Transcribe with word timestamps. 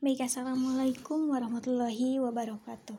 Baik, 0.00 0.24
Assalamualaikum 0.24 1.28
warahmatullahi 1.28 2.16
wabarakatuh. 2.24 2.96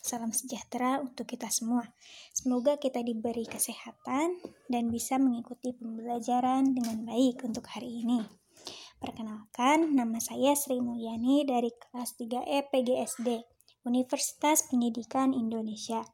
Salam 0.00 0.32
sejahtera 0.32 0.96
untuk 1.04 1.28
kita 1.28 1.52
semua. 1.52 1.92
Semoga 2.32 2.80
kita 2.80 3.04
diberi 3.04 3.44
kesehatan 3.44 4.40
dan 4.72 4.88
bisa 4.88 5.20
mengikuti 5.20 5.76
pembelajaran 5.76 6.72
dengan 6.72 7.04
baik 7.04 7.44
untuk 7.44 7.68
hari 7.68 8.00
ini. 8.00 8.24
Perkenalkan, 8.96 9.92
nama 9.92 10.16
saya 10.16 10.56
Sri 10.56 10.80
Mulyani 10.80 11.44
dari 11.44 11.68
kelas 11.68 12.16
3E 12.16 12.72
PGSD, 12.72 13.44
Universitas 13.84 14.64
Pendidikan 14.72 15.36
Indonesia. 15.36 16.08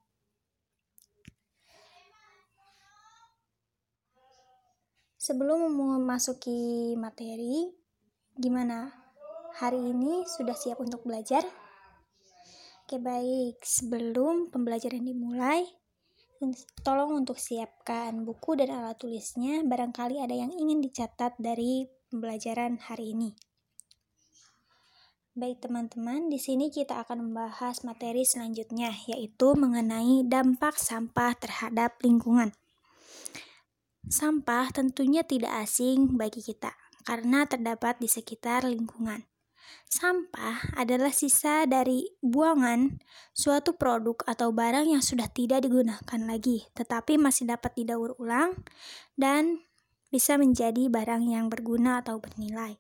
Sebelum 5.23 5.71
memasuki 5.71 6.99
materi, 6.99 7.71
gimana 8.35 9.01
Hari 9.59 9.81
ini 9.81 10.23
sudah 10.31 10.55
siap 10.55 10.79
untuk 10.79 11.03
belajar? 11.03 11.43
Oke 12.87 12.99
baik, 13.03 13.63
sebelum 13.63 14.51
pembelajaran 14.51 15.03
dimulai, 15.03 15.63
tolong 16.83 17.23
untuk 17.23 17.39
siapkan 17.39 18.27
buku 18.27 18.59
dan 18.59 18.75
alat 18.75 18.99
tulisnya, 18.99 19.63
barangkali 19.63 20.19
ada 20.19 20.35
yang 20.35 20.51
ingin 20.51 20.83
dicatat 20.83 21.39
dari 21.39 21.87
pembelajaran 22.11 22.83
hari 22.83 23.15
ini. 23.15 23.31
Baik 25.39 25.63
teman-teman, 25.63 26.27
di 26.27 26.43
sini 26.43 26.75
kita 26.75 26.99
akan 27.07 27.31
membahas 27.31 27.87
materi 27.87 28.27
selanjutnya, 28.27 28.91
yaitu 29.07 29.55
mengenai 29.55 30.27
dampak 30.27 30.75
sampah 30.75 31.39
terhadap 31.39 31.95
lingkungan. 32.03 32.51
Sampah 34.11 34.75
tentunya 34.75 35.23
tidak 35.23 35.55
asing 35.63 36.19
bagi 36.19 36.43
kita, 36.43 36.75
karena 37.07 37.47
terdapat 37.47 38.03
di 38.03 38.11
sekitar 38.11 38.67
lingkungan. 38.67 39.30
Sampah 39.91 40.79
adalah 40.79 41.11
sisa 41.11 41.67
dari 41.67 42.07
buangan 42.23 43.03
suatu 43.35 43.75
produk 43.75 44.23
atau 44.23 44.55
barang 44.55 44.87
yang 44.87 45.03
sudah 45.03 45.27
tidak 45.27 45.67
digunakan 45.67 46.21
lagi, 46.23 46.71
tetapi 46.79 47.19
masih 47.19 47.51
dapat 47.51 47.75
didaur 47.75 48.15
ulang 48.23 48.55
dan 49.19 49.59
bisa 50.15 50.39
menjadi 50.39 50.87
barang 50.87 51.27
yang 51.27 51.51
berguna 51.51 52.03
atau 52.03 52.23
bernilai. 52.23 52.79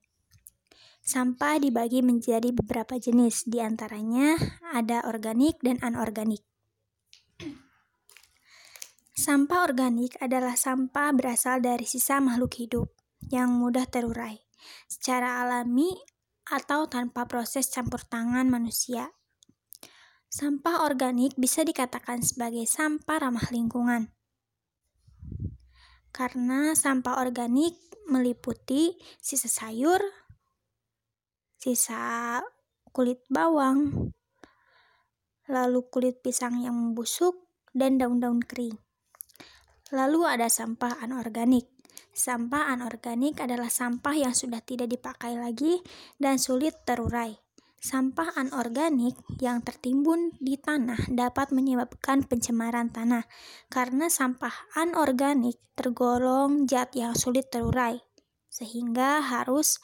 Sampah 1.00 1.58
dibagi 1.58 2.04
menjadi 2.04 2.54
beberapa 2.54 2.94
jenis, 3.00 3.48
di 3.48 3.58
antaranya 3.58 4.38
ada 4.70 5.02
organik 5.08 5.58
dan 5.64 5.82
anorganik. 5.82 6.44
Sampah 9.20 9.68
organik 9.68 10.16
adalah 10.22 10.56
sampah 10.56 11.12
berasal 11.12 11.60
dari 11.60 11.84
sisa 11.84 12.22
makhluk 12.24 12.56
hidup 12.56 12.88
yang 13.28 13.52
mudah 13.52 13.84
terurai. 13.84 14.40
Secara 14.88 15.44
alami 15.44 15.92
atau 16.50 16.90
tanpa 16.90 17.30
proses 17.30 17.70
campur 17.70 18.02
tangan 18.02 18.50
manusia. 18.50 19.14
Sampah 20.30 20.86
organik 20.86 21.38
bisa 21.38 21.62
dikatakan 21.62 22.22
sebagai 22.22 22.66
sampah 22.66 23.18
ramah 23.22 23.46
lingkungan. 23.54 24.10
Karena 26.10 26.74
sampah 26.74 27.22
organik 27.22 27.78
meliputi 28.10 28.98
sisa 29.22 29.46
sayur, 29.46 30.02
sisa 31.54 32.42
kulit 32.90 33.22
bawang, 33.30 34.10
lalu 35.46 35.80
kulit 35.90 36.18
pisang 36.18 36.58
yang 36.62 36.74
membusuk, 36.74 37.46
dan 37.70 37.98
daun-daun 37.98 38.42
kering. 38.42 38.74
Lalu 39.94 40.26
ada 40.26 40.50
sampah 40.50 40.98
anorganik. 41.02 41.79
Sampah 42.10 42.68
anorganik 42.74 43.40
adalah 43.40 43.72
sampah 43.72 44.12
yang 44.12 44.34
sudah 44.36 44.60
tidak 44.60 44.90
dipakai 44.90 45.38
lagi 45.38 45.80
dan 46.20 46.36
sulit 46.36 46.74
terurai. 46.84 47.38
Sampah 47.80 48.36
anorganik 48.36 49.16
yang 49.40 49.64
tertimbun 49.64 50.36
di 50.36 50.60
tanah 50.60 51.08
dapat 51.08 51.48
menyebabkan 51.48 52.28
pencemaran 52.28 52.92
tanah 52.92 53.24
karena 53.72 54.12
sampah 54.12 54.52
anorganik 54.76 55.56
tergolong 55.72 56.68
zat 56.68 56.92
yang 56.92 57.16
sulit 57.16 57.48
terurai, 57.48 57.96
sehingga 58.52 59.24
harus 59.24 59.80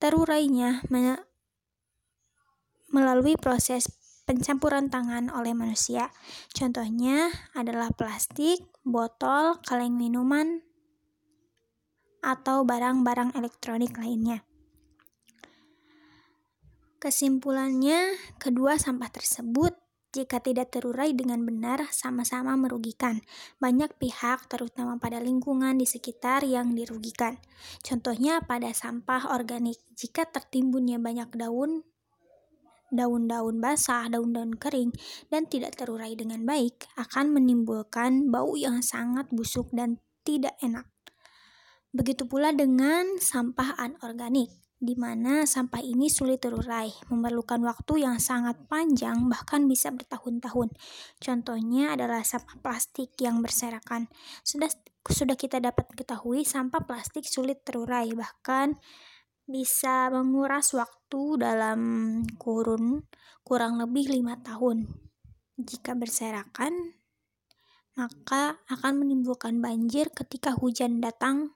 terurainya 0.00 0.80
melalui 2.88 3.36
proses 3.36 3.92
pencampuran 4.26 4.90
tangan 4.90 5.30
oleh 5.30 5.54
manusia. 5.54 6.10
Contohnya 6.50 7.30
adalah 7.54 7.94
plastik, 7.94 8.66
botol, 8.82 9.62
kaleng 9.62 9.94
minuman, 9.94 10.66
atau 12.26 12.66
barang-barang 12.66 13.38
elektronik 13.38 13.94
lainnya. 13.94 14.42
Kesimpulannya, 16.98 18.18
kedua 18.42 18.82
sampah 18.82 19.06
tersebut 19.14 19.78
jika 20.10 20.40
tidak 20.40 20.72
terurai 20.72 21.12
dengan 21.12 21.44
benar 21.44 21.86
sama-sama 21.92 22.56
merugikan. 22.56 23.20
Banyak 23.62 24.00
pihak, 24.00 24.48
terutama 24.50 24.96
pada 24.96 25.20
lingkungan 25.22 25.76
di 25.76 25.84
sekitar 25.86 26.42
yang 26.42 26.72
dirugikan. 26.72 27.38
Contohnya 27.84 28.42
pada 28.42 28.72
sampah 28.72 29.30
organik, 29.36 29.76
jika 29.92 30.24
tertimbunnya 30.26 30.96
banyak 30.96 31.30
daun 31.36 31.84
daun-daun 32.92 33.58
basah, 33.58 34.06
daun-daun 34.10 34.54
kering, 34.56 34.94
dan 35.30 35.46
tidak 35.46 35.74
terurai 35.78 36.14
dengan 36.14 36.42
baik 36.46 36.86
akan 36.98 37.34
menimbulkan 37.34 38.30
bau 38.30 38.54
yang 38.54 38.82
sangat 38.82 39.26
busuk 39.30 39.70
dan 39.74 39.98
tidak 40.26 40.54
enak. 40.62 40.86
Begitu 41.96 42.28
pula 42.28 42.52
dengan 42.52 43.16
sampah 43.16 43.78
anorganik, 43.80 44.52
di 44.76 44.92
mana 44.92 45.48
sampah 45.48 45.80
ini 45.80 46.12
sulit 46.12 46.44
terurai, 46.44 46.92
memerlukan 47.08 47.64
waktu 47.64 48.04
yang 48.04 48.20
sangat 48.20 48.60
panjang, 48.68 49.32
bahkan 49.32 49.64
bisa 49.64 49.88
bertahun-tahun. 49.88 50.76
Contohnya 51.16 51.96
adalah 51.96 52.20
sampah 52.20 52.60
plastik 52.60 53.16
yang 53.16 53.40
berserakan. 53.40 54.12
Sudah 54.44 54.68
sudah 55.06 55.38
kita 55.38 55.62
dapat 55.62 55.86
ketahui 55.96 56.44
sampah 56.44 56.82
plastik 56.84 57.24
sulit 57.24 57.62
terurai, 57.64 58.10
bahkan 58.12 58.76
bisa 59.46 60.10
menguras 60.10 60.74
waktu 60.74 61.38
dalam 61.38 61.80
kurun 62.34 63.06
kurang 63.46 63.78
lebih 63.78 64.10
lima 64.10 64.42
tahun. 64.42 64.90
Jika 65.56 65.94
berserakan, 65.94 66.98
maka 67.94 68.60
akan 68.68 69.06
menimbulkan 69.06 69.62
banjir 69.62 70.10
ketika 70.12 70.52
hujan 70.52 70.98
datang. 70.98 71.54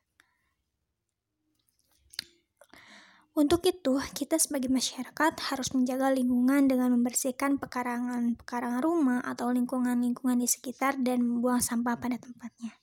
Untuk 3.35 3.63
itu, 3.67 3.99
kita 4.15 4.39
sebagai 4.39 4.71
masyarakat 4.71 5.39
harus 5.51 5.71
menjaga 5.75 6.11
lingkungan 6.11 6.67
dengan 6.67 6.95
membersihkan 6.95 7.59
pekarangan-pekarangan 7.63 8.83
rumah 8.83 9.21
atau 9.23 9.55
lingkungan-lingkungan 9.55 10.43
di 10.43 10.49
sekitar 10.51 10.99
dan 10.99 11.23
membuang 11.23 11.63
sampah 11.63 11.95
pada 11.99 12.19
tempatnya. 12.19 12.75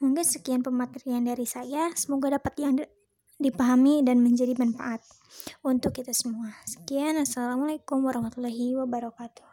Mungkin 0.00 0.24
sekian 0.24 0.64
pematerian 0.64 1.20
dari 1.28 1.44
saya. 1.44 1.92
Semoga 1.92 2.40
dapat 2.40 2.54
yang 2.56 2.80
dipahami 3.40 4.04
dan 4.04 4.20
menjadi 4.20 4.54
manfaat 4.54 5.00
untuk 5.64 5.96
kita 5.96 6.12
semua. 6.14 6.52
Sekian, 6.68 7.16
Assalamualaikum 7.18 8.04
warahmatullahi 8.04 8.76
wabarakatuh. 8.76 9.49